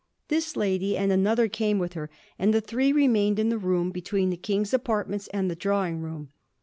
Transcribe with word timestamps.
This 0.29 0.57
lady 0.57 0.97
and 0.97 1.11
another 1.11 1.47
came 1.47 1.77
with 1.77 1.93
her, 1.93 2.09
and 2.39 2.55
the 2.55 2.59
three 2.59 2.91
remained 2.91 3.37
in 3.37 3.49
the 3.49 3.59
room 3.59 3.91
between 3.91 4.31
the 4.31 4.35
King's 4.35 4.73
apartments 4.73 5.27
and 5.31 5.47
the 5.47 5.55
drawing 5.55 5.99
room. 5.99 6.29